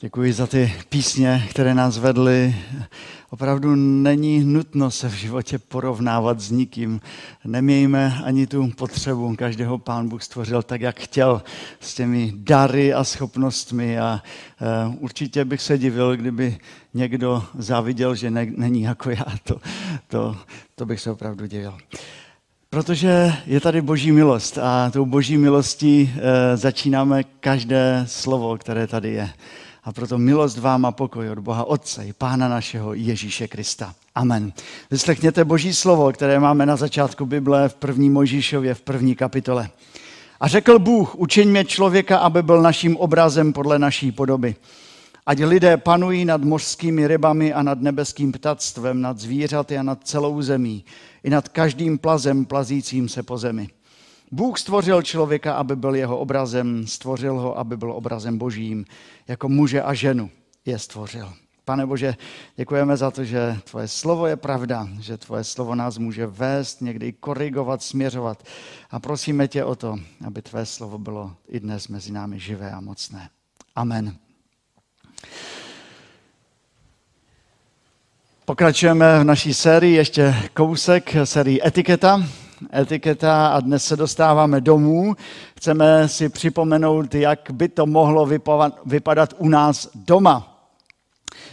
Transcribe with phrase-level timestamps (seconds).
[0.00, 2.56] Děkuji za ty písně, které nás vedly.
[3.30, 7.00] Opravdu není nutno se v životě porovnávat s nikým.
[7.44, 9.36] Nemějme ani tu potřebu.
[9.36, 11.42] Každého pán Bůh stvořil tak, jak chtěl,
[11.80, 13.98] s těmi dary a schopnostmi.
[13.98, 14.22] A
[14.88, 16.58] uh, určitě bych se divil, kdyby
[16.94, 19.26] někdo záviděl, že ne, není jako já.
[19.44, 19.60] To,
[20.08, 20.36] to,
[20.74, 21.78] to bych se opravdu divil.
[22.70, 26.20] Protože je tady boží milost a tou boží milostí uh,
[26.54, 29.30] začínáme každé slovo, které tady je.
[29.88, 33.94] A proto milost vám a pokoj od Boha Otce i Pána našeho Ježíše Krista.
[34.14, 34.52] Amen.
[34.90, 39.70] Vyslechněte Boží slovo, které máme na začátku Bible v první Mojžíšově v první kapitole.
[40.40, 44.56] A řekl Bůh, učiň mě člověka, aby byl naším obrazem podle naší podoby.
[45.26, 50.42] Ať lidé panují nad mořskými rybami a nad nebeským ptactvem, nad zvířaty a nad celou
[50.42, 50.84] zemí,
[51.24, 53.68] i nad každým plazem plazícím se po zemi.
[54.32, 58.84] Bůh stvořil člověka, aby byl jeho obrazem, stvořil ho, aby byl obrazem božím,
[59.28, 60.30] jako muže a ženu
[60.66, 61.32] je stvořil.
[61.64, 62.16] Pane Bože,
[62.56, 67.12] děkujeme za to, že tvoje slovo je pravda, že tvoje slovo nás může vést, někdy
[67.12, 68.42] korigovat, směřovat.
[68.90, 72.80] A prosíme tě o to, aby tvé slovo bylo i dnes mezi námi živé a
[72.80, 73.30] mocné.
[73.76, 74.16] Amen.
[78.44, 82.24] Pokračujeme v naší sérii, ještě kousek sérii Etiketa
[82.80, 85.16] etiketa a dnes se dostáváme domů.
[85.56, 88.28] Chceme si připomenout, jak by to mohlo
[88.86, 90.64] vypadat u nás doma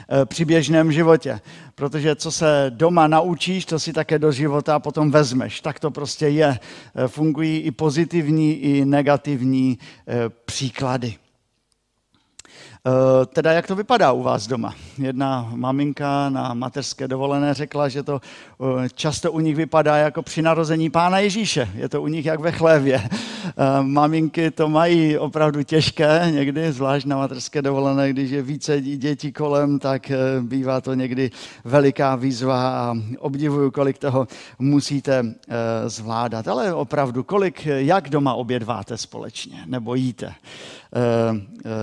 [0.10, 1.40] eh, při běžném životě.
[1.76, 5.62] Protože co se doma naučíš, to si také do života potom vezmeš.
[5.62, 6.60] Tak to prostě je.
[6.96, 11.16] Eh, fungují i pozitivní, i negativní eh, příklady.
[12.88, 14.76] Eh, teda jak to vypadá u vás doma?
[14.98, 20.42] Jedna maminka na mateřské dovolené řekla, že to eh, často u nich vypadá jako při
[20.42, 21.70] narození Pána Ježíše.
[21.76, 23.02] Je to u nich jak ve chlévě.
[23.46, 29.32] Eh, maminky to mají opravdu těžké někdy, zvlášť na mateřské dovolené, když je více dětí
[29.32, 31.32] kolem, tak bývá to někdy
[31.64, 34.28] veliká výzva a obdivuju, kolik toho
[34.60, 35.24] musíte
[35.86, 36.48] zvládat.
[36.48, 40.34] Ale opravdu, kolik, jak doma obědváte společně nebo jíte?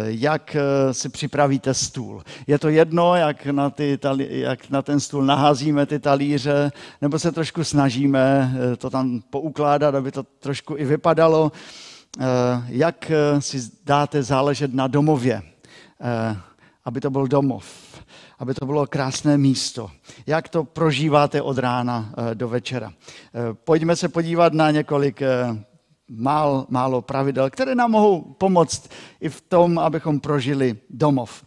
[0.05, 0.57] Jak
[0.93, 2.23] si připravíte stůl.
[2.47, 7.33] Je to jedno, jak na, ty, jak na ten stůl naházíme ty talíře, nebo se
[7.33, 11.53] trošku snažíme to tam poukládat, aby to trošku i vypadalo.
[12.67, 15.43] Jak si dáte záležet na domově,
[16.85, 17.65] aby to byl domov,
[18.39, 19.91] aby to bylo krásné místo.
[20.27, 22.93] Jak to prožíváte od rána do večera?
[23.65, 25.23] Pojďme se podívat na několik
[26.17, 28.89] málo, málo pravidel, které nám mohou pomoct
[29.21, 31.45] i v tom, abychom prožili domov.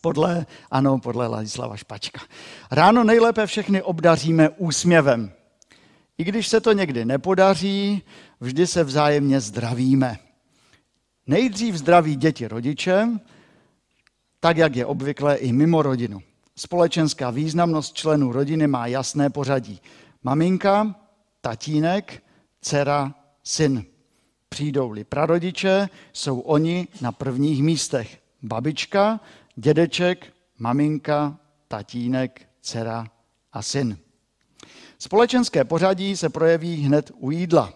[0.00, 2.20] Podle, ano, podle Ladislava Špačka.
[2.70, 5.32] Ráno nejlépe všechny obdaříme úsměvem.
[6.18, 8.02] I když se to někdy nepodaří,
[8.40, 10.18] vždy se vzájemně zdravíme.
[11.26, 13.08] Nejdřív zdraví děti rodiče,
[14.40, 16.22] tak jak je obvykle i mimo rodinu.
[16.56, 19.80] Společenská významnost členů rodiny má jasné pořadí.
[20.22, 20.94] Maminka,
[21.40, 22.22] tatínek,
[22.60, 23.14] dcera,
[23.46, 23.84] syn.
[24.48, 28.18] Přijdou-li prarodiče, jsou oni na prvních místech.
[28.42, 29.20] Babička,
[29.56, 33.06] dědeček, maminka, tatínek, dcera
[33.52, 33.98] a syn.
[34.98, 37.72] Společenské pořadí se projeví hned u jídla.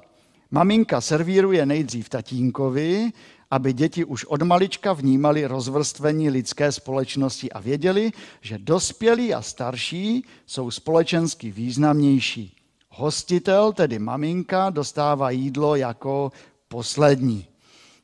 [0.50, 3.12] Maminka servíruje nejdřív tatínkovi,
[3.50, 10.24] aby děti už od malička vnímali rozvrstvení lidské společnosti a věděli, že dospělí a starší
[10.46, 12.59] jsou společensky významnější.
[12.94, 16.32] Hostitel, tedy maminka, dostává jídlo jako
[16.68, 17.46] poslední.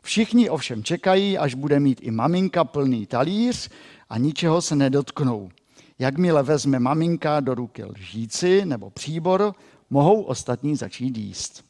[0.02, 3.70] Všichni ovšem čekají, až bude mít i maminka plný talíř
[4.08, 5.50] a ničeho se nedotknou.
[5.98, 9.54] Jakmile vezme maminka do ruky lžíci nebo příbor,
[9.90, 11.64] mohou ostatní začít jíst.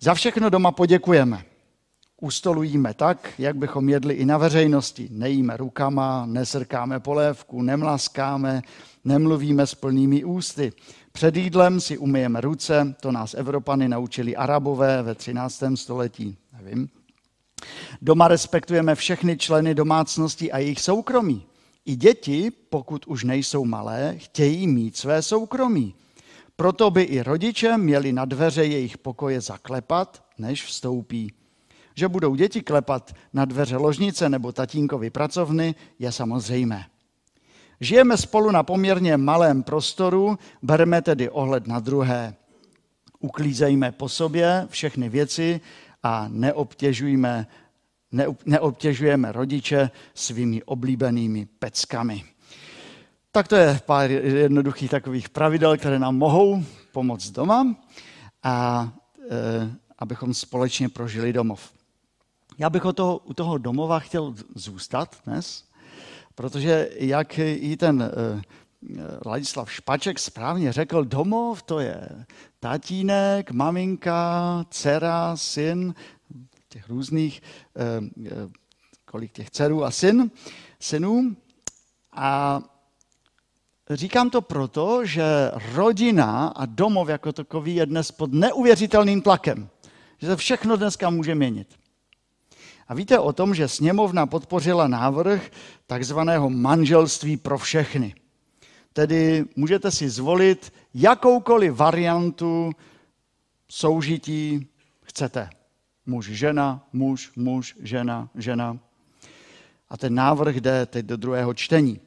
[0.00, 1.44] Za všechno doma poděkujeme.
[2.20, 5.08] Ustolujíme tak, jak bychom jedli i na veřejnosti.
[5.10, 8.62] Nejíme rukama, nesrkáme polévku, nemlaskáme,
[9.04, 10.72] nemluvíme s plnými ústy.
[11.18, 15.62] Před jídlem si umyjeme ruce, to nás Evropany naučili Arabové ve 13.
[15.74, 16.36] století.
[16.52, 16.88] Nevím.
[18.02, 21.46] Doma respektujeme všechny členy domácnosti a jejich soukromí.
[21.84, 25.94] I děti, pokud už nejsou malé, chtějí mít své soukromí.
[26.56, 31.32] Proto by i rodiče měli na dveře jejich pokoje zaklepat, než vstoupí.
[31.94, 36.84] Že budou děti klepat na dveře ložnice nebo tatínkovi pracovny, je samozřejmé.
[37.80, 42.34] Žijeme spolu na poměrně malém prostoru, bereme tedy ohled na druhé.
[43.20, 45.60] Uklízejme po sobě všechny věci
[46.02, 47.46] a neobtěžujeme,
[48.46, 52.24] neobtěžujeme rodiče svými oblíbenými peckami.
[53.32, 57.76] Tak to je pár jednoduchých takových pravidel, které nám mohou pomoct doma
[58.42, 58.88] a
[59.30, 61.72] e, abychom společně prožili domov.
[62.58, 65.67] Já bych o toho, u toho domova chtěl zůstat dnes,
[66.38, 68.42] protože jak i ten eh,
[69.26, 72.26] Ladislav Špaček správně řekl, domov to je
[72.60, 75.94] tatínek, maminka, dcera, syn,
[76.68, 77.42] těch různých,
[77.76, 77.82] eh,
[78.26, 78.30] eh,
[79.04, 80.30] kolik těch dcerů a syn,
[80.80, 81.36] synů.
[82.12, 82.60] A
[83.90, 89.68] říkám to proto, že rodina a domov jako takový je dnes pod neuvěřitelným tlakem.
[90.18, 91.77] Že se všechno dneska může měnit.
[92.88, 95.50] A víte o tom, že sněmovna podpořila návrh
[95.86, 98.14] takzvaného manželství pro všechny.
[98.92, 102.72] Tedy můžete si zvolit jakoukoliv variantu
[103.68, 104.68] soužití
[105.02, 105.50] chcete.
[106.06, 108.78] Muž, žena, muž, muž, žena, žena.
[109.88, 112.00] A ten návrh jde teď do druhého čtení.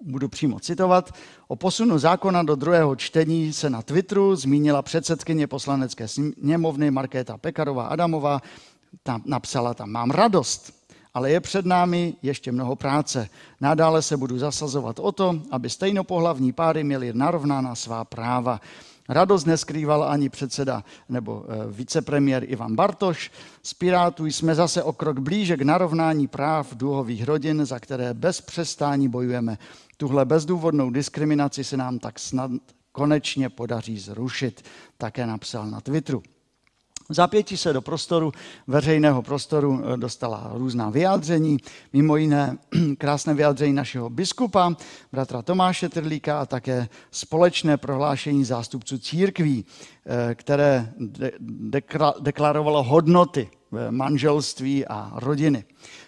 [0.00, 1.14] Budu přímo citovat.
[1.48, 7.86] O posunu zákona do druhého čtení se na Twitteru zmínila předsedkyně poslanecké sněmovny Markéta Pekarová
[7.86, 8.40] Adamová.
[9.02, 10.72] Tam napsala tam, mám radost,
[11.14, 13.28] ale je před námi ještě mnoho práce.
[13.60, 18.60] Nadále se budu zasazovat o to, aby stejnopohlavní páry měly narovnána svá práva.
[19.08, 23.30] Radost neskrýval ani předseda nebo eh, vicepremiér Ivan Bartoš.
[23.62, 28.40] Z Pirátů jsme zase o krok blíže k narovnání práv duhových rodin, za které bez
[28.40, 29.58] přestání bojujeme.
[29.96, 32.50] Tuhle bezdůvodnou diskriminaci se nám tak snad
[32.92, 34.64] konečně podaří zrušit,
[34.98, 36.22] také napsal na Twitteru.
[37.08, 38.32] Zapětí se do prostoru,
[38.66, 41.58] veřejného prostoru eh, dostala různá vyjádření,
[41.92, 42.58] mimo jiné
[42.98, 44.76] krásné vyjádření našeho biskupa,
[45.12, 49.64] bratra Tomáše Trlíka a také společné prohlášení zástupců církví,
[50.06, 50.92] eh, které
[52.20, 53.50] deklarovalo hodnoty
[53.90, 55.64] manželství a rodiny.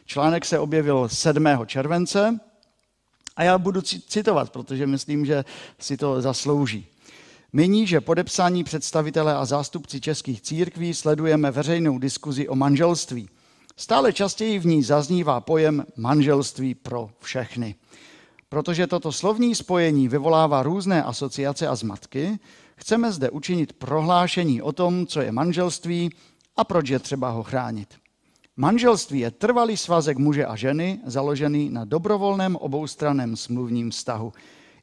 [0.06, 1.66] Článek se objevil 7.
[1.66, 2.40] července
[3.36, 5.44] a já budu citovat, protože myslím, že
[5.78, 6.86] si to zaslouží.
[7.56, 13.28] Nyní, že podepsání představitele a zástupci českých církví sledujeme veřejnou diskuzi o manželství.
[13.76, 17.74] Stále častěji v ní zaznívá pojem manželství pro všechny.
[18.48, 22.38] Protože toto slovní spojení vyvolává různé asociace a zmatky,
[22.76, 26.10] chceme zde učinit prohlášení o tom, co je manželství
[26.56, 27.94] a proč je třeba ho chránit.
[28.56, 34.32] Manželství je trvalý svazek muže a ženy, založený na dobrovolném oboustranném smluvním vztahu.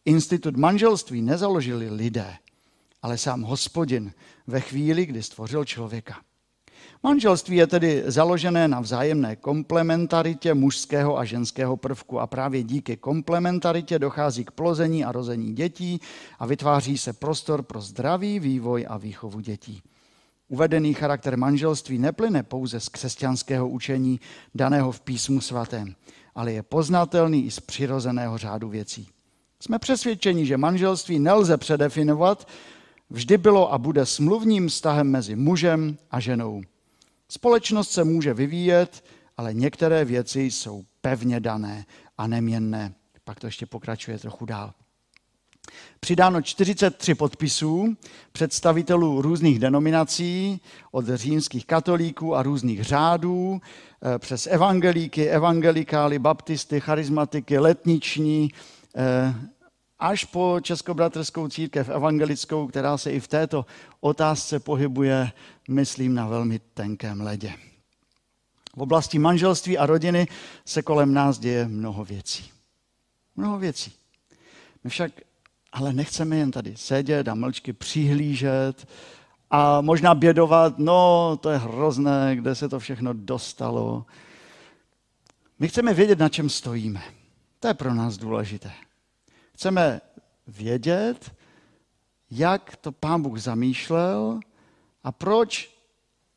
[0.05, 2.37] Institut manželství nezaložili lidé
[3.03, 4.11] ale sám hospodin
[4.47, 6.15] ve chvíli, kdy stvořil člověka.
[7.03, 14.00] Manželství je tedy založené na vzájemné komplementaritě mužského a ženského prvku a právě díky komplementaritě
[14.00, 16.01] dochází k plození a rození dětí
[16.39, 19.81] a vytváří se prostor pro zdravý vývoj a výchovu dětí.
[20.47, 24.19] Uvedený charakter manželství neplyne pouze z křesťanského učení
[24.56, 25.95] daného v písmu svatém,
[26.35, 29.07] ale je poznatelný i z přirozeného řádu věcí.
[29.59, 32.47] Jsme přesvědčeni, že manželství nelze předefinovat,
[33.13, 36.62] vždy bylo a bude smluvním vztahem mezi mužem a ženou.
[37.30, 39.04] Společnost se může vyvíjet,
[39.38, 41.86] ale některé věci jsou pevně dané
[42.18, 42.94] a neměnné.
[43.24, 44.74] Pak to ještě pokračuje trochu dál.
[46.00, 47.98] Přidáno 43 podpisů
[48.31, 50.62] představitelů různých denominací,
[50.92, 58.51] od římských katolíků a různých řádů, eh, přes evangelíky, evangelikály, baptisty, charizmatiky, letniční,
[58.95, 59.36] eh,
[60.00, 63.66] až po Českobratrskou církev evangelickou, která se i v této
[64.00, 65.31] otázce pohybuje,
[65.69, 67.54] myslím, na velmi tenkém ledě.
[68.75, 70.28] V oblasti manželství a rodiny
[70.66, 72.51] se kolem nás děje mnoho věcí.
[73.36, 73.94] Mnoho věcí.
[74.83, 75.12] My však
[75.71, 78.88] ale nechceme jen tady sedět a mlčky přihlížet
[79.52, 84.06] a možná bědovat, no to je hrozné, kde se to všechno dostalo.
[85.59, 87.04] My chceme vědět, na čem stojíme.
[87.59, 88.71] To je pro nás důležité.
[89.54, 90.02] Chceme
[90.48, 91.31] vědět,
[92.31, 94.40] jak to pán Bůh zamýšlel
[95.04, 95.76] a proč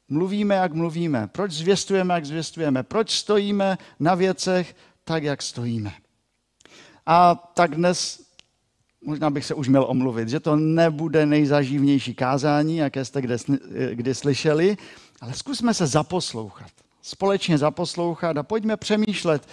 [0.09, 5.93] mluvíme, jak mluvíme, proč zvěstujeme, jak zvěstujeme, proč stojíme na věcech tak, jak stojíme.
[7.07, 8.27] A tak dnes
[9.05, 13.37] možná bych se už měl omluvit, že to nebude nejzažívnější kázání, jaké jste kde,
[13.93, 14.77] kdy slyšeli,
[15.21, 16.71] ale zkusme se zaposlouchat.
[17.03, 19.49] Společně zaposlouchat a pojďme přemýšlet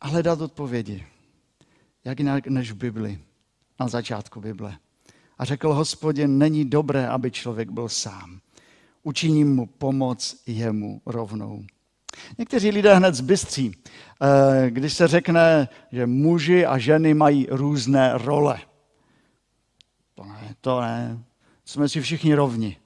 [0.00, 1.06] a hledat odpovědi
[2.04, 3.18] jak jinak než v Bibli,
[3.80, 4.76] na začátku Bible.
[5.38, 8.40] A řekl hospodin, není dobré, aby člověk byl sám.
[9.02, 11.64] Učiním mu pomoc jemu rovnou.
[12.38, 13.76] Někteří lidé hned zbystří,
[14.22, 18.60] eh, když se řekne, že muži a ženy mají různé role.
[20.14, 21.18] To ne, to ne.
[21.64, 22.76] Jsme si všichni rovni.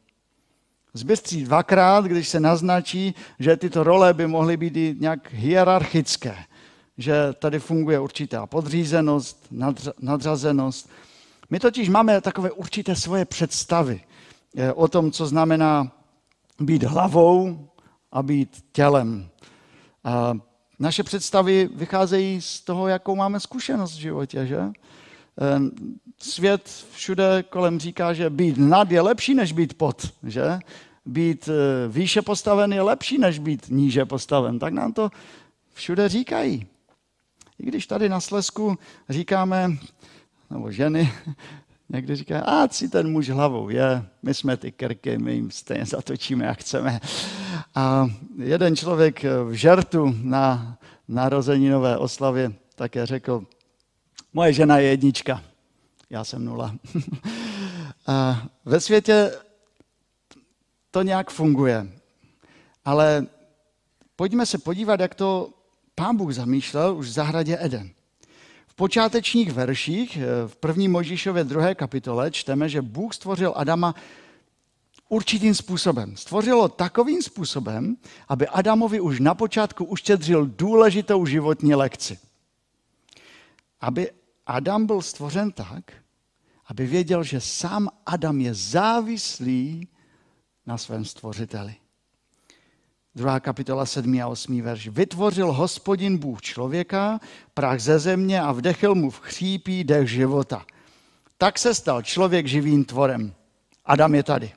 [0.95, 6.37] Zbystří dvakrát, když se naznačí, že tyto role by mohly být nějak hierarchické
[6.99, 9.47] že tady funguje určitá podřízenost,
[10.01, 10.91] nadřazenost.
[11.51, 14.01] My totiž máme takové určité svoje představy
[14.57, 15.93] eh, o tom, co znamená
[16.61, 17.69] být hlavou
[18.13, 19.29] a být tělem.
[20.05, 20.35] A
[20.79, 24.61] naše představy vycházejí z toho, jakou máme zkušenost v životě, že?
[26.19, 30.59] Svět všude kolem říká, že být nad je lepší, než být pod, že?
[31.07, 34.59] Být e, výše postaven je lepší, než být níže postaven.
[34.59, 35.11] Tak nám to
[35.75, 36.67] všude říkají.
[37.59, 39.71] I když tady na Slesku říkáme,
[40.51, 41.13] nebo ženy,
[41.89, 45.87] někdy říkají, a si ten muž hlavou je, my jsme ty krky, my jim stejně
[45.87, 47.01] zatočíme, jak chceme.
[47.75, 48.07] A
[48.37, 53.45] jeden člověk v žertu na narozeninové oslavě také řekl,
[54.33, 55.43] moje žena je jednička,
[56.11, 56.75] já jsem nula.
[58.07, 59.33] A ve světě
[60.91, 61.89] to nějak funguje.
[62.85, 63.27] Ale
[64.17, 65.51] pojďme se podívat, jak to
[65.95, 67.91] pán Bůh zamýšlel už v zahradě Eden.
[68.67, 73.95] V počátečních verších eh, v první Mojžíšově druhé kapitole čteme, že Bůh stvořil Adama
[75.09, 76.17] určitým způsobem.
[76.17, 77.97] Stvořilo takovým způsobem,
[78.29, 82.19] aby Adamovi už na počátku uštědřil důležitou životní lekci.
[83.81, 84.11] Aby
[84.47, 85.93] Adam byl stvořen tak,
[86.67, 89.89] aby věděl, že sám Adam je závislý
[90.67, 91.84] na svém stvořiteli.
[93.17, 94.21] Druhá kapitola 7.
[94.23, 94.63] a 8.
[94.63, 94.89] verš.
[94.89, 97.21] Vytvořil hospodin Bůh člověka,
[97.55, 100.67] prach ze země a vdechl mu v chřípí dech života.
[101.39, 103.35] Tak se stal člověk živým tvorem.
[103.85, 104.53] Adam je tady.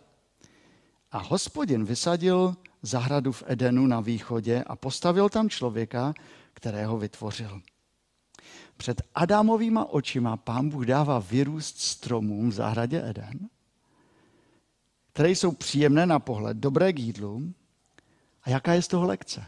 [1.12, 6.14] A hospodin vysadil zahradu v Edenu na východě a postavil tam člověka,
[6.54, 7.62] kterého vytvořil.
[8.78, 13.50] Před Adamovýma očima pán Bůh dává vyrůst stromům v zahradě Eden,
[15.14, 17.54] které jsou příjemné na pohled, dobré k jídlu,
[18.48, 19.44] a jaká je z toho lekce?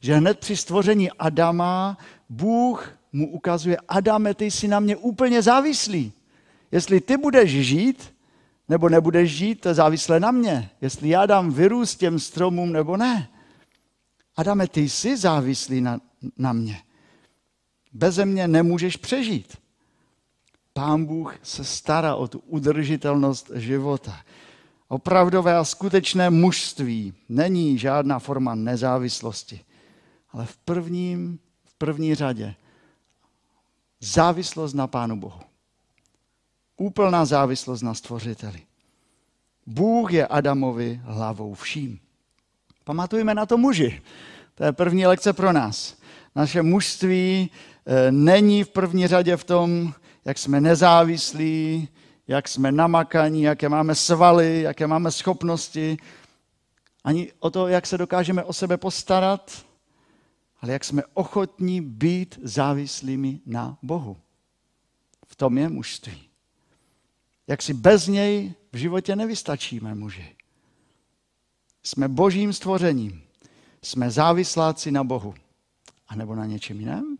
[0.00, 6.12] Že hned při stvoření Adama Bůh mu ukazuje, Adame, ty jsi na mě úplně závislý.
[6.72, 8.14] Jestli ty budeš žít,
[8.68, 10.70] nebo nebudeš žít, to je závislé na mě.
[10.80, 13.28] Jestli já dám vyrůst těm stromům, nebo ne.
[14.36, 16.00] Adame, ty jsi závislý na,
[16.36, 16.82] na mě.
[17.92, 19.56] Beze mě nemůžeš přežít.
[20.72, 24.20] Pán Bůh se stará o tu udržitelnost života.
[24.92, 29.60] Opravdové a skutečné mužství není žádná forma nezávislosti,
[30.32, 32.54] ale v, prvním, v první řadě
[34.00, 35.40] závislost na Pánu Bohu.
[36.76, 38.60] Úplná závislost na stvořiteli.
[39.66, 41.98] Bůh je Adamovi hlavou vším.
[42.84, 44.02] Pamatujeme na to muži.
[44.54, 45.96] To je první lekce pro nás.
[46.36, 47.50] Naše mužství
[47.86, 49.94] eh, není v první řadě v tom,
[50.24, 51.88] jak jsme nezávislí,
[52.32, 55.96] jak jsme namakaní, jaké máme svaly, jaké máme schopnosti,
[57.04, 59.66] ani o to, jak se dokážeme o sebe postarat,
[60.60, 64.16] ale jak jsme ochotní být závislými na Bohu.
[65.26, 66.28] V tom je mužství.
[67.46, 70.36] Jak si bez něj v životě nevystačíme, muži.
[71.82, 73.22] Jsme božím stvořením.
[73.82, 75.34] Jsme závisláci na Bohu.
[76.08, 77.16] A nebo na něčem jiném?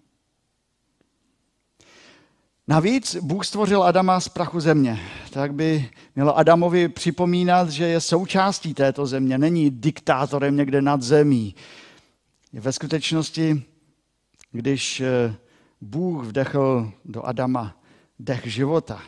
[2.69, 5.00] Navíc Bůh stvořil Adama z prachu země.
[5.31, 11.54] Tak by mělo Adamovi připomínat, že je součástí této země, není diktátorem někde nad zemí.
[12.52, 13.62] Ve skutečnosti,
[14.52, 15.35] když eh,
[15.81, 17.76] Bůh vdechl do Adama
[18.19, 19.02] dech života,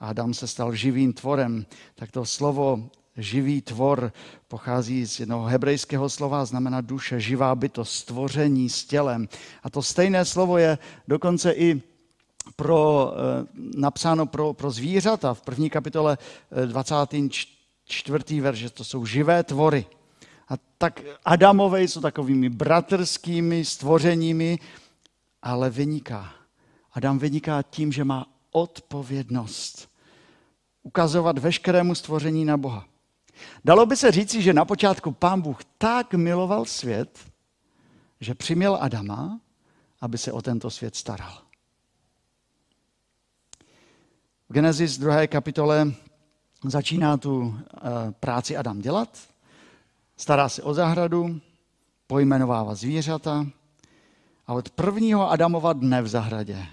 [0.00, 4.12] a Adam se stal živým tvorem, tak to slovo živý tvor
[4.48, 9.28] pochází z jednoho hebrejského slova, znamená duše, živá bytost, stvoření s tělem.
[9.62, 11.82] A to stejné slovo je dokonce i
[12.56, 13.46] pro, eh,
[13.76, 16.18] napsáno pro, pro zvířata v první kapitole
[16.66, 18.38] 24.
[18.38, 19.86] Eh, verš, že to jsou živé tvory.
[20.48, 24.58] A tak Adamové jsou takovými bratrskými stvořeními,
[25.42, 26.32] ale vyniká.
[26.92, 29.88] Adam vyniká tím, že má odpovědnost
[30.82, 32.84] ukazovat veškerému stvoření na Boha.
[33.64, 37.18] Dalo by se říci, že na počátku pán Bůh tak miloval svět,
[38.20, 39.40] že přiměl Adama,
[40.00, 41.42] aby se o tento svět staral.
[44.43, 45.26] V Genesis 2.
[45.26, 45.92] kapitole
[46.64, 47.80] začíná tu eh,
[48.20, 49.18] práci Adam dělat,
[50.16, 51.40] stará se o zahradu,
[52.06, 53.46] pojmenovává zvířata
[54.46, 56.66] a od prvního Adamova dne v zahradě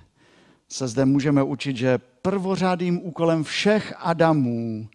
[0.70, 4.88] se zde můžeme učit, že prvořádým úkolem všech Adamů,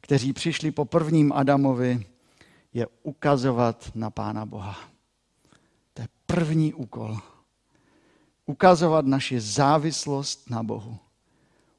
[0.00, 2.06] kteří přišli po prvním Adamovi,
[2.74, 4.78] je ukazovat na Pána Boha.
[5.94, 7.18] To je první úkol.
[8.46, 10.98] Ukazovat naši závislost na Bohu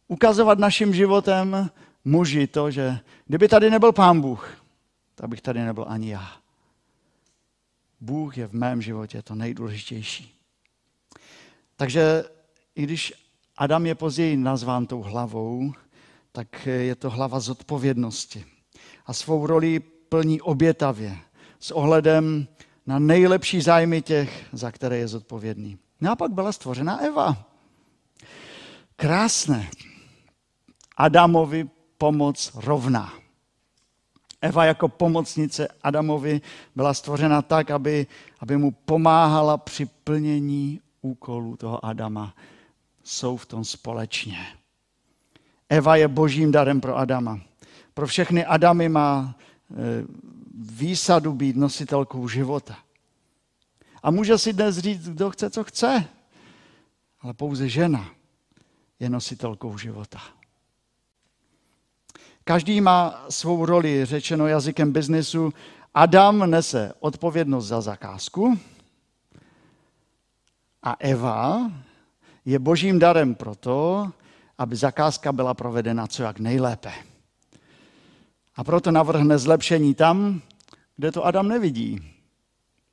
[0.09, 1.69] ukazovat naším životem
[2.05, 4.65] muži to, že kdyby tady nebyl pán Bůh,
[5.15, 6.31] tak bych tady nebyl ani já.
[8.01, 10.35] Bůh je v mém životě to nejdůležitější.
[11.75, 12.23] Takže
[12.75, 13.13] i když
[13.57, 15.73] Adam je později nazván tou hlavou,
[16.31, 18.45] tak je to hlava zodpovědnosti.
[19.05, 21.17] A svou roli plní obětavě.
[21.59, 22.47] s ohledem
[22.85, 25.77] na nejlepší zájmy těch, za které je zodpovědný.
[26.01, 27.45] No a pak byla stvořena Eva.
[28.95, 29.69] Krásné.
[30.99, 33.13] Adamovi pomoc rovná.
[34.41, 36.41] Eva jako pomocnice Adamovi
[36.75, 38.07] byla stvořena tak, aby,
[38.39, 42.35] aby mu pomáhala při plnění úkolů toho Adama.
[43.03, 44.47] Jsou v tom společně.
[45.69, 47.39] Eva je božím darem pro Adama.
[47.93, 49.75] Pro všechny Adamy má e,
[50.59, 52.77] výsadu být nositelkou života.
[54.03, 56.05] A může si dnes říct, kdo chce, co chce,
[57.21, 58.09] ale pouze žena
[58.99, 60.19] je nositelkou života.
[62.49, 65.53] Každý má svou roli, řečeno jazykem biznesu.
[65.93, 68.59] Adam nese odpovědnost za zakázku
[70.83, 71.71] a Eva
[72.45, 74.09] je božím darem proto,
[74.57, 76.91] aby zakázka byla provedena co jak nejlépe.
[78.55, 80.41] A proto navrhne zlepšení tam,
[80.97, 82.01] kde to Adam nevidí.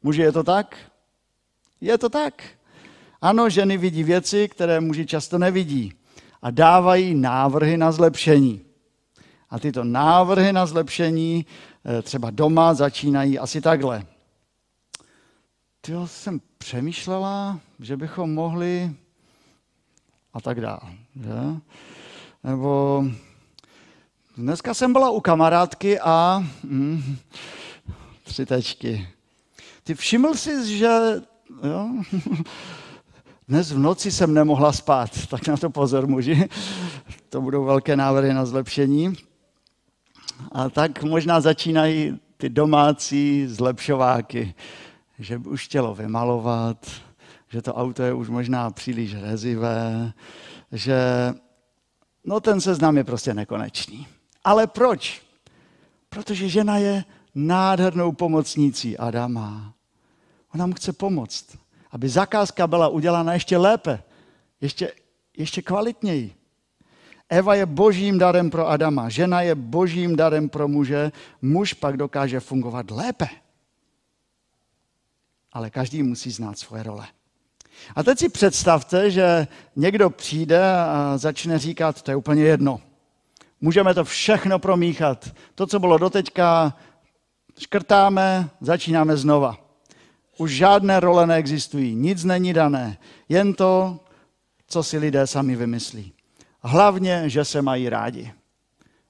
[0.02, 0.76] Muži, je to tak?
[1.80, 2.44] Je to tak.
[3.20, 5.92] Ano, ženy vidí věci, které muži často nevidí
[6.42, 8.65] a dávají návrhy na zlepšení.
[9.50, 11.46] A tyto návrhy na zlepšení
[11.84, 14.06] eh, třeba doma začínají asi takhle.
[15.80, 18.94] Ty jsem přemýšlela, že bychom mohli
[20.32, 20.80] a tak dále.
[21.16, 21.60] Že?
[22.44, 23.04] Nebo
[24.36, 27.16] dneska jsem byla u kamarádky a mm,
[28.22, 29.08] tři tečky.
[29.84, 30.90] Ty všiml jsi, že
[31.68, 31.88] jo,
[33.48, 36.48] dnes v noci jsem nemohla spát, tak na to pozor muži.
[37.28, 39.16] To budou velké návrhy na zlepšení.
[40.52, 44.55] A tak možná začínají ty domácí zlepšováky,
[45.19, 46.87] že už chtělo vymalovat,
[47.49, 50.12] že to auto je už možná příliš rezivé,
[50.73, 50.99] že
[52.25, 54.07] no ten seznam je prostě nekonečný.
[54.45, 55.23] Ale proč?
[56.09, 59.75] Protože žena je nádhernou pomocnící Adama.
[60.55, 61.59] Ona mu chce pomoct,
[61.90, 64.02] aby zakázka byla udělána ještě lépe,
[64.61, 64.93] ještě,
[65.37, 66.35] ještě kvalitněji.
[67.28, 71.12] Eva je božím darem pro Adama, žena je božím darem pro muže,
[71.42, 73.28] muž pak dokáže fungovat lépe.
[75.52, 77.06] Ale každý musí znát svoje role.
[77.96, 82.80] A teď si představte, že někdo přijde a začne říkat, to je úplně jedno.
[83.60, 85.30] Můžeme to všechno promíchat.
[85.54, 86.76] To, co bylo doteďka,
[87.58, 89.56] škrtáme, začínáme znova.
[90.38, 94.00] Už žádné role neexistují, nic není dané, jen to,
[94.66, 96.15] co si lidé sami vymyslí.
[96.66, 98.33] Hlavně, že se mají rádi.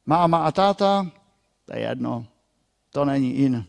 [0.07, 1.11] Máma a táta,
[1.65, 2.27] to je jedno,
[2.91, 3.65] to není in.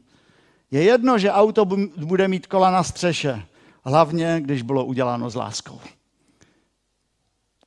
[0.71, 1.65] Je jedno, že auto
[2.05, 3.45] bude mít kola na střeše,
[3.83, 5.79] hlavně, když bylo uděláno s láskou.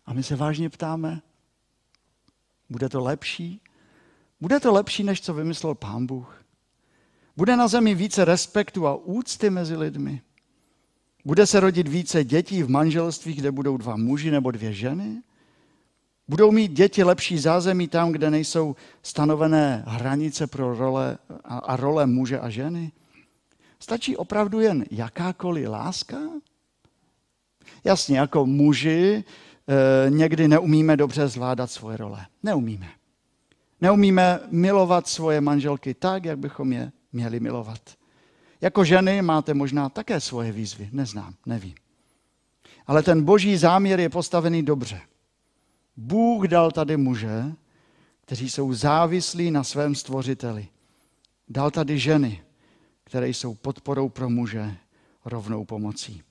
[0.06, 1.20] A my se vážně ptáme,
[2.70, 3.60] bude to lepší?
[4.40, 6.44] Bude to lepší, než co vymyslel pán Bůh?
[7.36, 10.22] Bude na zemi více respektu a úcty mezi lidmi?
[11.24, 15.22] Bude se rodit více dětí v manželství, kde budou dva muži nebo dvě ženy?
[16.30, 22.40] Budou mít děti lepší zázemí tam, kde nejsou stanovené hranice pro role a, role muže
[22.40, 22.92] a ženy?
[23.80, 26.16] Stačí opravdu jen jakákoliv láska?
[27.84, 29.24] Jasně, jako muži
[30.06, 32.26] e, někdy neumíme dobře zvládat svoje role.
[32.42, 32.88] Neumíme.
[33.80, 37.80] Neumíme milovat svoje manželky tak, jak bychom je měli milovat.
[38.60, 40.88] Jako ženy máte možná také svoje výzvy.
[40.92, 41.74] Neznám, nevím.
[42.86, 45.00] Ale ten boží záměr je postavený dobře.
[45.96, 47.52] Bůh dal tady muže,
[48.24, 50.68] kteří jsou závislí na svém stvořiteli.
[51.48, 52.42] Dal tady ženy,
[53.04, 54.76] které jsou podporou pro muže
[55.24, 56.22] rovnou pomocí.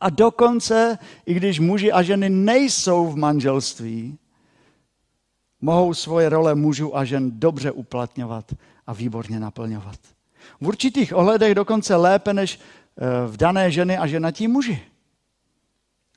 [0.00, 4.18] A dokonce, i když muži a ženy nejsou v manželství,
[5.60, 8.52] mohou svoje role mužů a žen dobře uplatňovat
[8.86, 9.98] a výborně naplňovat.
[10.60, 14.91] V určitých ohledech dokonce lépe než eh, v dané ženy a ženatí muži.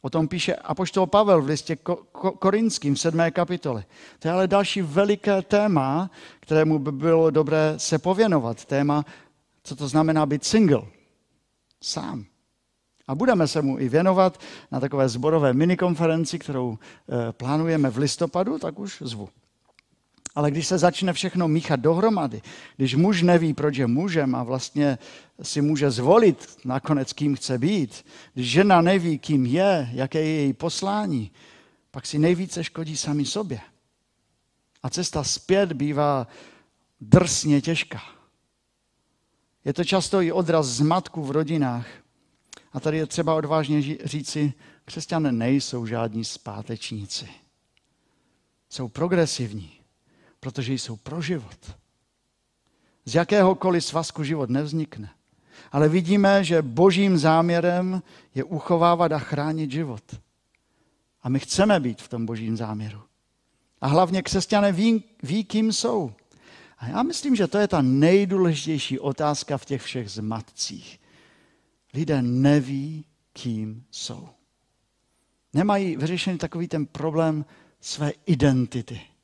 [0.05, 1.77] O tom píše apoštol Pavel v listě
[2.39, 3.21] Korinským v 7.
[3.31, 3.85] kapitole.
[4.19, 8.65] To je ale další veliké téma, kterému by bylo dobré se pověnovat.
[8.65, 9.05] Téma,
[9.63, 10.81] co to znamená být single.
[11.83, 12.25] Sám.
[13.07, 14.39] A budeme se mu i věnovat
[14.71, 19.29] na takové zborové minikonferenci, kterou eh, plánujeme v listopadu, tak už zvu.
[20.35, 22.41] Ale když se začne všechno míchat dohromady,
[22.77, 24.97] když muž neví, proč je mužem a vlastně
[25.41, 30.53] si může zvolit nakonec, kým chce být, když žena neví, kým je, jaké je její
[30.53, 31.31] poslání,
[31.91, 33.59] pak si nejvíce škodí sami sobě.
[34.83, 36.27] A cesta zpět bývá
[37.01, 38.01] drsně těžká.
[39.65, 41.87] Je to často i odraz zmatku v rodinách.
[42.73, 44.53] A tady je třeba odvážně říci,
[44.85, 47.27] křesťané nejsou žádní zpátečníci.
[48.69, 49.84] Jsou progresivní
[50.45, 51.77] protože jsou pro život.
[53.05, 55.09] Z jakéhokoliv svazku život nevznikne.
[55.71, 58.01] Ale vidíme, že božím záměrem
[58.35, 60.03] je uchovávat a chránit život.
[61.21, 63.01] A my chceme být v tom božím záměru.
[63.81, 66.13] A hlavně křesťané ví, ví, kým jsou.
[66.77, 70.99] A já myslím, že to je ta nejdůležitější otázka v těch všech zmatcích.
[71.93, 74.29] Lidé neví, kým jsou.
[75.53, 77.45] Nemají vyřešený takový ten problém
[77.81, 79.14] své identity.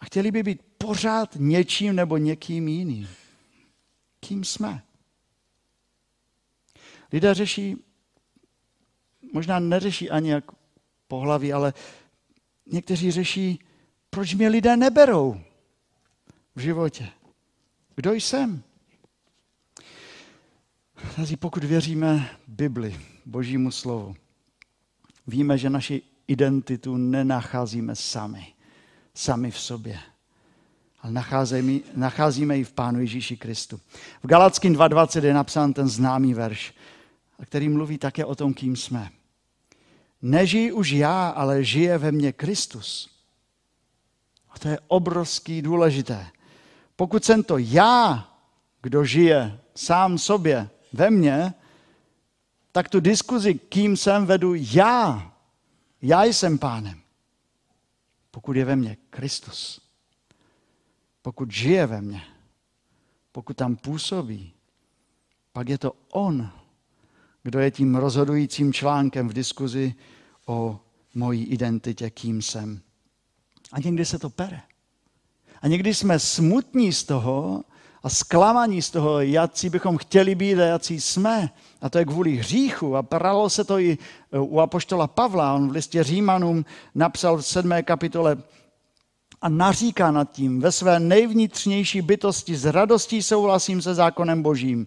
[0.00, 3.08] A chtěli by být pořád něčím nebo někým jiným.
[4.20, 4.82] Kým jsme?
[7.12, 7.76] Lidé řeší,
[9.32, 10.44] možná neřeší ani jak
[11.08, 11.74] pohlaví, ale
[12.66, 13.58] někteří řeší,
[14.10, 15.40] proč mě lidé neberou
[16.56, 17.08] v životě.
[17.94, 18.62] Kdo jsem?
[21.16, 24.16] Tady pokud věříme Bibli, Božímu slovu,
[25.26, 28.54] víme, že naši identitu nenacházíme sami,
[29.18, 29.98] sami v sobě.
[31.02, 33.80] Ale nacházíme, nacházíme ji v Pánu Ježíši Kristu.
[34.22, 36.74] V Galackým 2.20 je napsán ten známý verš,
[37.44, 39.10] který mluví také o tom, kým jsme.
[40.22, 43.10] Nežijí už já, ale žije ve mně Kristus.
[44.50, 46.26] A to je obrovský důležité.
[46.96, 48.28] Pokud jsem to já,
[48.82, 51.54] kdo žije sám sobě, ve mně,
[52.72, 55.32] tak tu diskuzi, kým jsem, vedu já.
[56.02, 57.00] Já jsem pánem.
[58.38, 59.80] Pokud je ve mně Kristus,
[61.22, 62.22] pokud žije ve mně,
[63.32, 64.52] pokud tam působí,
[65.52, 66.50] pak je to On,
[67.42, 69.94] kdo je tím rozhodujícím článkem v diskuzi
[70.46, 70.80] o
[71.14, 72.80] mojí identitě, kým jsem.
[73.72, 74.60] A někdy se to pere.
[75.62, 77.64] A někdy jsme smutní z toho
[78.02, 81.50] a zklamaní z toho, jaký bychom chtěli být a jaký jsme.
[81.80, 82.96] A to je kvůli hříchu.
[82.96, 83.98] A pralo se to i
[84.32, 85.54] u apoštola Pavla.
[85.54, 88.36] On v listě Římanům napsal v sedmé kapitole
[89.42, 92.56] a naříká nad tím ve své nejvnitřnější bytosti.
[92.56, 94.86] S radostí souhlasím se zákonem božím.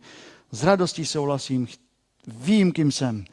[0.52, 1.67] S radostí souhlasím.
[2.28, 3.26] Vím, kým jsem.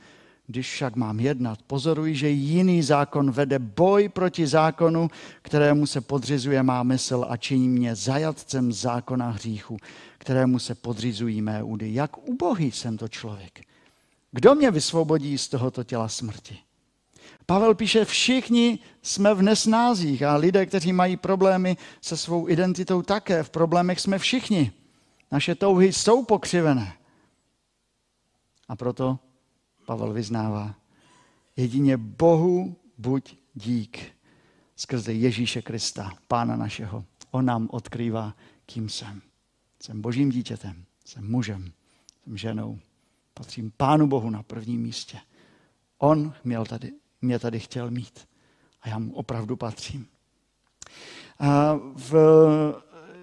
[0.50, 5.10] Když však mám jednat, pozoruji, že jiný zákon vede boj proti zákonu,
[5.42, 9.76] kterému se podřizuje má mysl a činí mě zajatcem zákona hříchu,
[10.18, 11.94] kterému se podřizují mé údy.
[11.94, 13.60] Jak ubohý jsem to člověk.
[14.32, 16.58] Kdo mě vysvobodí z tohoto těla smrti?
[17.46, 23.42] Pavel píše, všichni jsme v nesnázích a lidé, kteří mají problémy se svou identitou také,
[23.42, 24.72] v problémech jsme všichni.
[25.32, 26.92] Naše touhy jsou pokřivené.
[28.68, 29.18] A proto
[29.88, 30.74] Pavel vyznává,
[31.56, 33.98] jedině Bohu buď dík
[34.76, 37.04] skrze Ježíše Krista, Pána našeho.
[37.30, 38.34] On nám odkrývá,
[38.66, 39.22] kým jsem.
[39.82, 41.72] Jsem božím dítětem, jsem mužem,
[42.24, 42.78] jsem ženou,
[43.34, 45.18] patřím Pánu Bohu na prvním místě.
[45.98, 48.28] On měl tady, mě tady chtěl mít
[48.82, 50.06] a já mu opravdu patřím.
[51.38, 52.12] A v,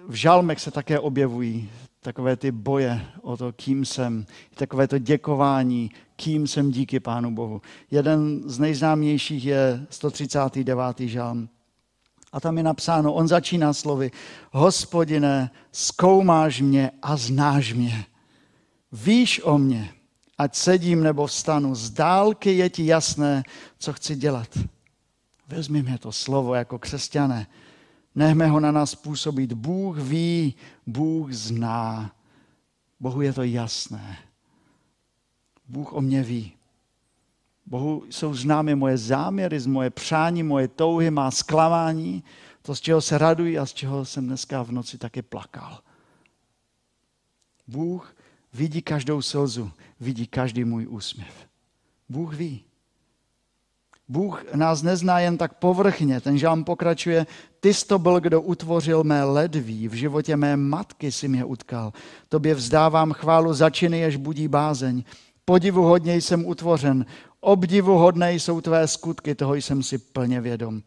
[0.08, 1.70] v žalmech se také objevují
[2.06, 7.62] takové ty boje o to, kým jsem, takové to děkování, kým jsem díky Pánu Bohu.
[7.90, 11.00] Jeden z nejznámějších je 139.
[11.00, 11.48] žalm.
[12.32, 14.10] A tam je napsáno, on začíná slovy,
[14.52, 18.04] hospodine, zkoumáš mě a znáš mě.
[18.92, 19.90] Víš o mě,
[20.38, 23.42] ať sedím nebo vstanu, z dálky je ti jasné,
[23.78, 24.58] co chci dělat.
[25.48, 27.46] Vezmi mě to slovo jako křesťané,
[28.16, 29.52] Nechme ho na nás působit.
[29.52, 30.54] Bůh ví,
[30.86, 32.12] Bůh zná.
[33.00, 34.18] Bohu je to jasné.
[35.68, 36.52] Bůh o mě ví.
[37.66, 42.24] Bohu jsou známy moje záměry, moje přání, moje touhy, má zklamání,
[42.62, 45.80] to, z čeho se raduji a z čeho jsem dneska v noci taky plakal.
[47.66, 48.16] Bůh
[48.52, 51.48] vidí každou slzu, vidí každý můj úsměv.
[52.08, 52.64] Bůh ví.
[54.08, 56.20] Bůh nás nezná jen tak povrchně.
[56.20, 57.26] Ten žám pokračuje,
[57.60, 61.92] ty jsi to byl, kdo utvořil mé ledví, v životě mé matky si mě utkal.
[62.28, 65.04] Tobě vzdávám chválu za činy, jež budí bázeň.
[65.44, 67.06] Podivu hodně jsem utvořen,
[67.40, 70.82] obdivu hodné jsou tvé skutky, toho jsem si plně vědom.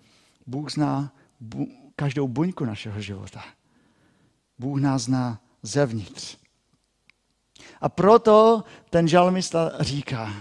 [0.48, 3.44] Bůh zná bu- každou buňku našeho života.
[4.60, 6.38] Bůh nás zná zevnitř.
[7.82, 10.34] A proto ten žalmista říká,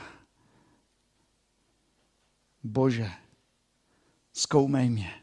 [2.68, 3.10] Bože,
[4.32, 5.14] zkoumej mě.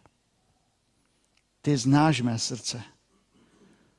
[1.61, 2.83] Ty znáš mé srdce.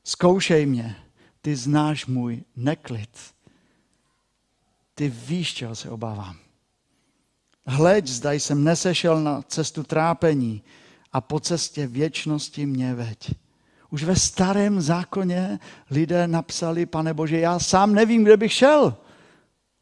[0.04, 0.96] Zkoušej mě.
[1.40, 3.34] Ty znáš můj neklid.
[4.94, 6.38] Ty víš, čeho se obávám.
[7.66, 10.62] Hleď, zda jsem nesešel na cestu trápení
[11.12, 13.34] a po cestě věčnosti mě veď.
[13.90, 15.58] Už ve starém zákoně
[15.90, 18.96] lidé napsali, pane Bože, já sám nevím, kde bych šel.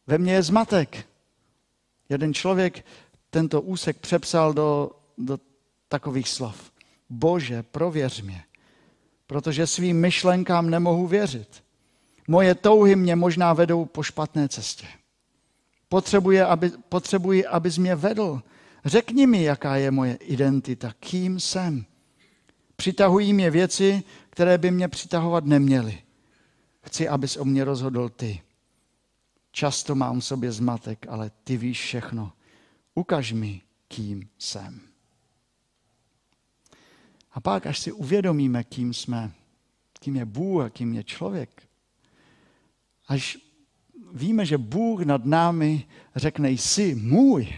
[0.06, 1.08] Ve mně je zmatek.
[2.08, 2.84] Jeden člověk
[3.34, 5.38] tento úsek přepsal do, do
[5.88, 6.70] takových slov.
[7.10, 8.44] Bože, prověř mě.
[9.26, 11.64] protože svým myšlenkám nemohu věřit.
[12.28, 14.86] Moje touhy mě možná vedou po špatné cestě.
[15.88, 18.42] Potřebuji, aby, potřebuji, abys mě vedl.
[18.84, 21.84] Řekni mi, jaká je moje identita, kým jsem.
[22.76, 25.98] Přitahují mě věci, které by mě přitahovat neměly.
[26.82, 28.42] Chci, abys o mě rozhodl ty.
[29.50, 32.32] Často mám v sobě zmatek, ale ty víš všechno.
[32.94, 34.80] Ukaž mi, kým jsem.
[37.32, 39.32] A pak, až si uvědomíme, kým jsme,
[40.00, 41.68] kým je Bůh a kým je člověk,
[43.06, 43.38] až
[44.12, 47.54] víme, že Bůh nad námi řekne, jsi můj,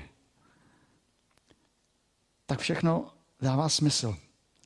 [2.46, 4.16] tak všechno dává smysl.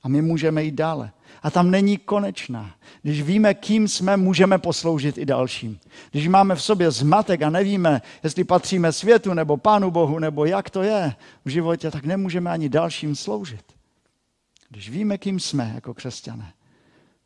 [0.03, 1.13] A my můžeme jít dále.
[1.43, 2.75] A tam není konečná.
[3.03, 5.79] Když víme, kým jsme, můžeme posloužit i dalším.
[6.11, 10.71] Když máme v sobě zmatek a nevíme, jestli patříme světu nebo Pánu Bohu, nebo jak
[10.71, 13.65] to je v životě, tak nemůžeme ani dalším sloužit.
[14.69, 16.53] Když víme, kým jsme jako křesťané,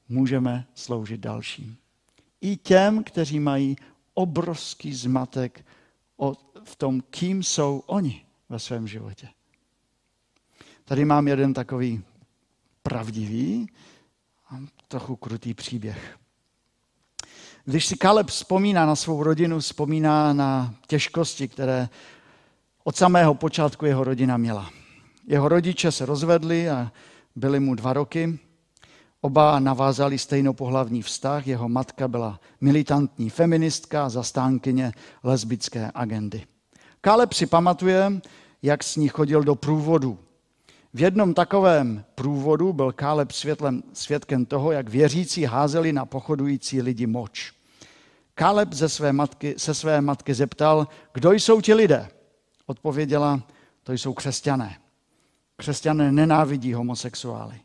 [0.09, 1.77] můžeme sloužit dalším.
[2.41, 3.77] I těm, kteří mají
[4.15, 5.67] obrovský zmatek
[6.65, 9.29] v tom, kým jsou oni ve svém životě.
[10.85, 12.03] Tady mám jeden takový
[12.83, 13.69] pravdivý
[14.95, 16.19] trochu krutý příběh.
[17.65, 21.89] Když si Kaleb vzpomíná na svou rodinu, vzpomíná na těžkosti, které
[22.85, 24.71] od samého počátku jeho rodina měla.
[25.27, 26.93] Jeho rodiče se rozvedli a
[27.37, 28.39] byly mu dva roky.
[29.21, 31.47] Oba navázali stejnopohlavní vztah.
[31.47, 36.47] Jeho matka byla militantní feministka, zastánkyně lesbické agendy.
[37.01, 38.21] Kaleb si pamatuje,
[38.63, 40.19] jak s ní chodil do průvodu
[40.95, 47.07] v jednom takovém průvodu byl Káleb světlem, svědkem toho, jak věřící házeli na pochodující lidi
[47.07, 47.53] moč.
[48.35, 52.09] Káleb ze své matky, se své matky zeptal, kdo jsou ti lidé?
[52.67, 53.43] Odpověděla,
[53.83, 54.79] to jsou křesťané.
[55.57, 57.61] Křesťané nenávidí homosexuály.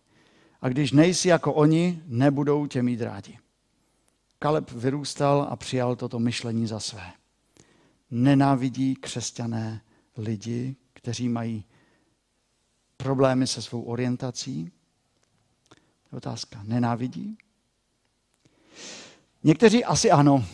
[0.61, 3.37] A když nejsi jako oni, nebudou tě mít rádi.
[4.39, 7.11] Kaleb vyrůstal a přijal toto myšlení za své.
[8.11, 9.81] Nenávidí křesťané
[10.17, 11.65] lidi, kteří mají
[13.03, 14.71] problémy se svou orientací?
[16.11, 16.63] Otázka.
[16.63, 17.37] Nenávidí?
[19.43, 20.45] Někteří asi ano,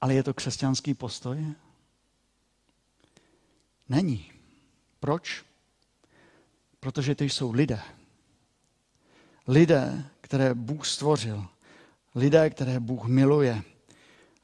[0.00, 1.46] ale je to křesťanský postoj?
[3.88, 4.32] Není.
[5.00, 5.44] Proč?
[6.80, 7.80] Protože to jsou lidé.
[9.48, 11.46] Lidé, které Bůh stvořil.
[12.14, 13.62] Lidé, které Bůh miluje.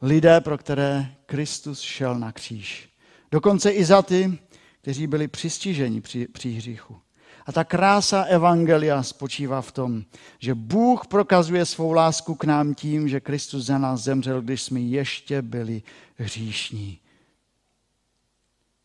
[0.02, 2.88] Lidé, pro které Kristus šel na kříž.
[3.30, 4.38] Dokonce i za ty,
[4.86, 7.00] kteří byli přistiženi při, při hříchu.
[7.46, 10.04] A ta krása Evangelia spočívá v tom,
[10.38, 14.80] že Bůh prokazuje svou lásku k nám tím, že Kristus za nás zemřel, když jsme
[14.80, 15.82] ještě byli
[16.16, 16.98] hříšní.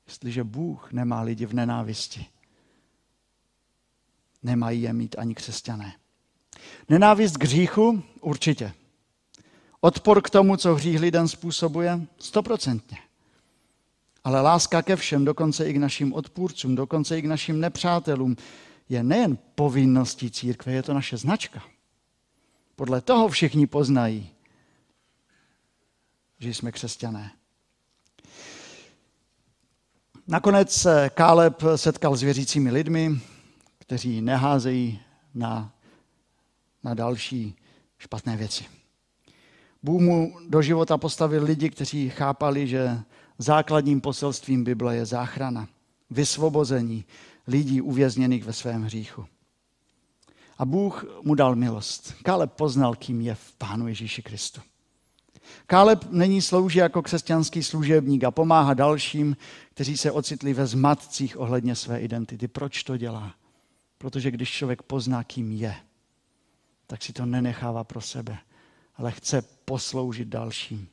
[0.07, 2.25] Jestliže Bůh nemá lidi v nenávisti,
[4.43, 5.93] nemají je mít ani křesťané.
[6.89, 8.73] Nenávist k hříchu určitě.
[9.81, 12.97] Odpor k tomu, co hřích lidem způsobuje, stoprocentně.
[14.23, 18.35] Ale láska ke všem, dokonce i k našim odpůrcům, dokonce i k našim nepřátelům,
[18.89, 21.63] je nejen povinností církve, je to naše značka.
[22.75, 24.29] Podle toho všichni poznají,
[26.39, 27.31] že jsme křesťané.
[30.27, 33.19] Nakonec Káleb setkal s věřícími lidmi,
[33.77, 34.99] kteří neházejí
[35.33, 35.73] na,
[36.83, 37.55] na další
[37.97, 38.65] špatné věci.
[39.83, 42.99] Bůh mu do života postavil lidi, kteří chápali, že
[43.41, 45.67] Základním poselstvím Bible je záchrana,
[46.09, 47.05] vysvobození
[47.47, 49.25] lidí uvězněných ve svém hříchu.
[50.57, 52.13] A Bůh mu dal milost.
[52.23, 54.61] Káleb poznal, kým je v Pánu Ježíši Kristu.
[55.67, 59.37] Káleb není slouží jako křesťanský služebník a pomáhá dalším,
[59.73, 62.47] kteří se ocitli ve zmatcích ohledně své identity.
[62.47, 63.35] Proč to dělá?
[63.97, 65.75] Protože když člověk pozná, kým je,
[66.87, 68.37] tak si to nenechává pro sebe,
[68.95, 70.87] ale chce posloužit dalším.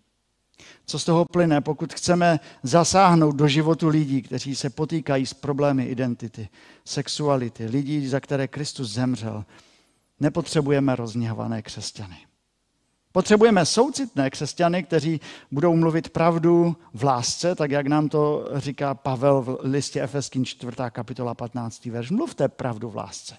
[0.86, 5.84] Co z toho plyne, pokud chceme zasáhnout do životu lidí, kteří se potýkají s problémy
[5.84, 6.48] identity,
[6.84, 9.44] sexuality, lidí, za které Kristus zemřel,
[10.20, 12.16] nepotřebujeme rozněhované křesťany.
[13.12, 19.42] Potřebujeme soucitné křesťany, kteří budou mluvit pravdu v lásce, tak jak nám to říká Pavel
[19.42, 20.76] v listě Efeským 4.
[20.90, 21.84] kapitola 15.
[21.84, 22.10] verš.
[22.10, 23.36] Mluvte pravdu v lásce.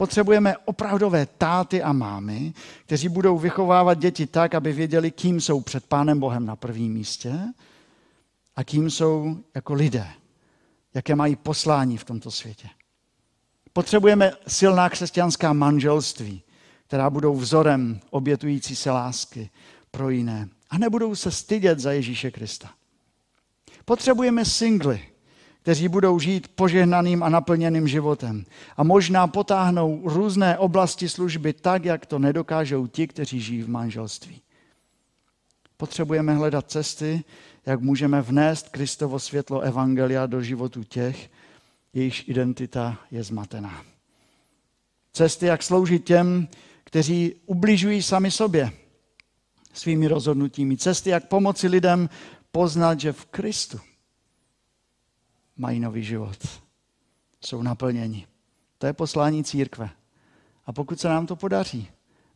[0.00, 2.52] Potřebujeme opravdové táty a mámy,
[2.86, 7.38] kteří budou vychovávat děti tak, aby věděli, kým jsou před Pánem Bohem na prvním místě
[8.56, 10.06] a kým jsou jako lidé,
[10.94, 12.68] jaké mají poslání v tomto světě.
[13.72, 16.42] Potřebujeme silná křesťanská manželství,
[16.86, 19.50] která budou vzorem obětující se lásky
[19.90, 22.70] pro jiné a nebudou se stydět za Ježíše Krista.
[23.84, 25.09] Potřebujeme singly,
[25.62, 28.44] kteří budou žít požehnaným a naplněným životem.
[28.76, 34.40] A možná potáhnou různé oblasti služby tak, jak to nedokážou ti, kteří žijí v manželství.
[35.76, 37.24] Potřebujeme hledat cesty,
[37.66, 41.30] jak můžeme vnést Kristovo světlo Evangelia do životu těch,
[41.94, 43.82] jejichž identita je zmatená.
[45.12, 46.48] Cesty, jak sloužit těm,
[46.84, 48.72] kteří ubližují sami sobě
[49.72, 50.76] svými rozhodnutími.
[50.76, 52.08] Cesty, jak pomoci lidem
[52.52, 53.80] poznat, že v Kristu
[55.60, 56.60] mají nový život.
[57.44, 58.26] Jsou naplněni.
[58.78, 59.90] To je poslání církve.
[60.66, 61.88] A pokud se nám to podaří,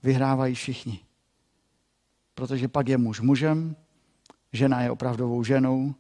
[0.03, 1.01] vyhrávají všichni.
[2.35, 3.77] Protože pak je muž mužem,
[4.53, 5.95] žena je opravdovou ženou,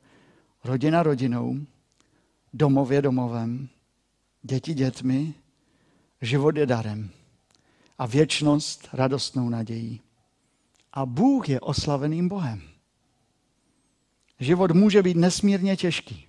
[0.64, 1.56] rodina rodinou,
[2.52, 3.68] domov je domovem,
[4.42, 5.34] děti dětmi,
[6.20, 7.10] život je darem
[7.98, 10.00] a věčnost radostnou nadějí.
[10.92, 12.62] A Bůh je oslaveným Bohem.
[14.40, 16.28] Život může být nesmírně těžký,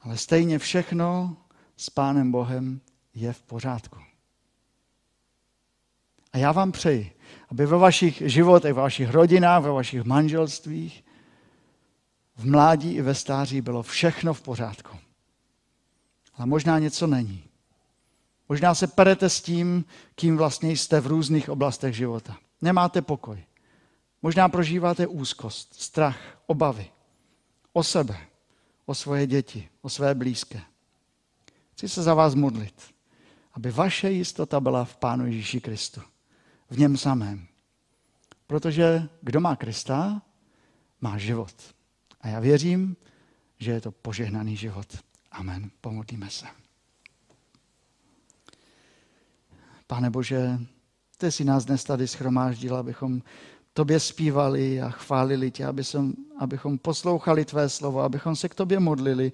[0.00, 1.36] ale stejně všechno
[1.76, 2.80] s Pánem Bohem
[3.14, 3.98] je v pořádku.
[6.32, 7.12] A já vám přeji,
[7.48, 11.04] aby ve vašich životech, ve vašich rodinách, ve vašich manželstvích,
[12.36, 14.96] v mládí i ve stáří bylo všechno v pořádku.
[16.34, 17.44] Ale možná něco není.
[18.48, 22.36] Možná se perete s tím, kým vlastně jste v různých oblastech života.
[22.62, 23.44] Nemáte pokoj.
[24.22, 26.90] Možná prožíváte úzkost, strach, obavy
[27.72, 28.18] o sebe,
[28.86, 30.62] o svoje děti, o své blízké.
[31.72, 32.94] Chci se za vás modlit,
[33.52, 36.00] aby vaše jistota byla v Pánu Ježíši Kristu,
[36.70, 37.46] v něm samém.
[38.46, 40.22] Protože kdo má Krista,
[41.00, 41.74] má život.
[42.20, 42.96] A já věřím,
[43.58, 44.98] že je to požehnaný život.
[45.30, 45.70] Amen.
[45.80, 46.46] Pomodlíme se.
[49.86, 50.58] Pane Bože,
[51.16, 53.22] ty jsi nás dnes tady schromáždil, abychom
[53.76, 59.32] tobě zpívali a chválili tě, abychom, abychom poslouchali tvé slovo, abychom se k tobě modlili,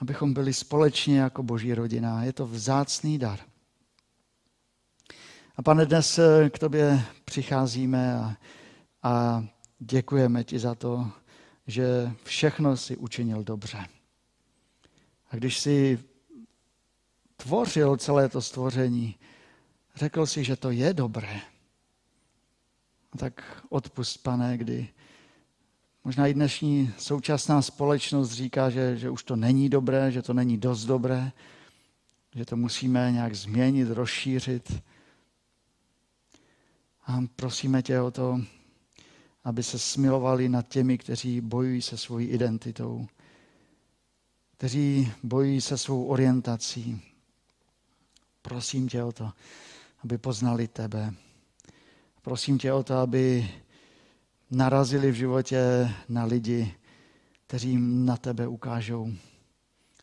[0.00, 2.24] abychom byli společně jako boží rodina.
[2.24, 3.38] Je to vzácný dar.
[5.56, 8.36] A pane, dnes eh, k tobě přicházíme a,
[9.02, 9.44] a
[9.78, 11.10] děkujeme ti za to,
[11.66, 13.86] že všechno si učinil dobře.
[15.30, 15.98] A když si
[17.36, 19.16] tvořil celé to stvoření,
[19.94, 21.51] řekl si, že to je dobré.
[23.12, 24.88] A tak odpust, pane, kdy
[26.04, 30.58] možná i dnešní současná společnost říká, že, že už to není dobré, že to není
[30.58, 31.32] dost dobré,
[32.34, 34.82] že to musíme nějak změnit, rozšířit.
[37.06, 38.40] A prosíme tě o to,
[39.44, 43.06] aby se smilovali nad těmi, kteří bojují se svojí identitou,
[44.56, 47.02] kteří bojují se svou orientací.
[48.42, 49.32] Prosím tě o to,
[50.04, 51.14] aby poznali tebe.
[52.22, 53.50] Prosím tě o to, aby
[54.50, 56.74] narazili v životě na lidi,
[57.46, 59.12] kteří na tebe ukážou.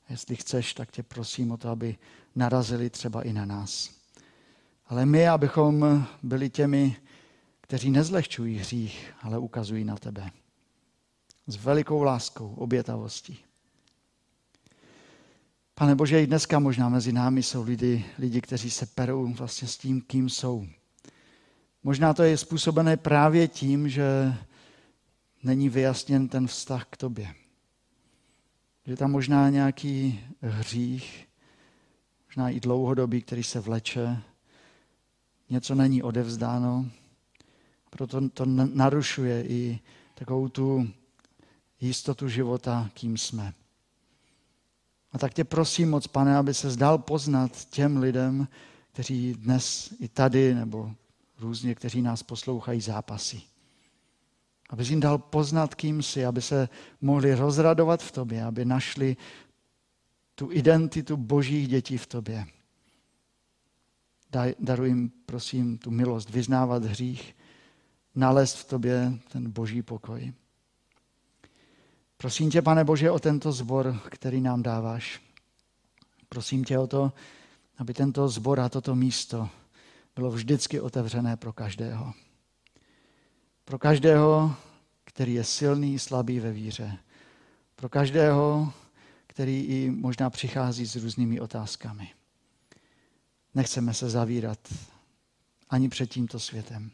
[0.09, 1.97] Jestli chceš, tak tě prosím o to, aby
[2.35, 3.89] narazili třeba i na nás.
[4.87, 6.95] Ale my, abychom byli těmi,
[7.61, 10.31] kteří nezlehčují hřích, ale ukazují na tebe.
[11.47, 13.39] S velikou láskou, obětavostí.
[15.75, 19.77] Pane Bože, i dneska možná mezi námi jsou lidi, lidi, kteří se perou vlastně s
[19.77, 20.67] tím, kým jsou.
[21.83, 24.33] Možná to je způsobené právě tím, že
[25.43, 27.35] není vyjasněn ten vztah k tobě.
[28.85, 31.27] Že tam možná nějaký hřích,
[32.27, 34.21] možná i dlouhodobý, který se vleče,
[35.49, 36.85] něco není odevzdáno,
[37.89, 39.79] proto to narušuje i
[40.15, 40.89] takovou tu
[41.81, 43.53] jistotu života, kým jsme.
[45.11, 48.47] A tak tě prosím moc, pane, aby se zdal poznat těm lidem,
[48.91, 50.91] kteří dnes i tady nebo
[51.39, 53.41] různě, kteří nás poslouchají zápasy.
[54.69, 56.69] Aby jim dal poznat, kým jsi, aby se
[57.01, 59.17] mohli rozradovat v tobě, aby našli
[60.35, 62.45] tu identitu božích dětí v tobě.
[64.59, 67.35] daruj jim, prosím, tu milost, vyznávat hřích,
[68.15, 70.33] nalézt v tobě ten boží pokoj.
[72.17, 75.21] Prosím tě, pane Bože, o tento zbor, který nám dáváš.
[76.29, 77.13] Prosím tě o to,
[77.77, 79.49] aby tento zbor a toto místo
[80.19, 82.13] bylo vždycky otevřené pro každého.
[83.65, 84.55] Pro každého,
[85.03, 86.97] který je silný, slabý ve víře.
[87.75, 88.73] Pro každého,
[89.27, 92.09] který i možná přichází s různými otázkami.
[93.55, 94.59] Nechceme se zavírat
[95.69, 96.91] ani před tímto světem,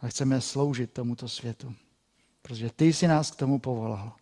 [0.00, 1.74] ale chceme sloužit tomuto světu,
[2.42, 4.12] protože ty jsi nás k tomu povolal.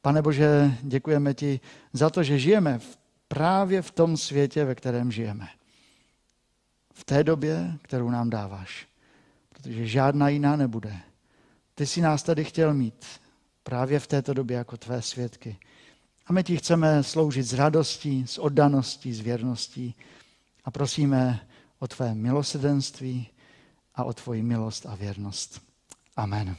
[0.00, 1.60] Pane Bože, děkujeme ti
[1.92, 2.80] za to, že žijeme
[3.28, 5.48] právě v tom světě, ve kterém žijeme
[6.92, 8.86] v té době, kterou nám dáváš.
[9.48, 10.96] Protože žádná jiná nebude.
[11.74, 13.06] Ty jsi nás tady chtěl mít
[13.62, 15.56] právě v této době jako tvé svědky.
[16.26, 19.94] A my ti chceme sloužit s radostí, s oddaností, s věrností
[20.64, 23.28] a prosíme o tvé milosedenství
[23.94, 25.62] a o tvoji milost a věrnost.
[26.16, 26.56] Amen.